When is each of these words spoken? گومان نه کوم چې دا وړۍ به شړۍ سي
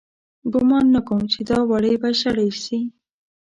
گومان 0.53 0.85
نه 0.95 1.01
کوم 1.07 1.21
چې 1.31 1.39
دا 1.49 1.59
وړۍ 1.69 1.95
به 2.01 2.09
شړۍ 2.19 2.49
سي 2.63 2.79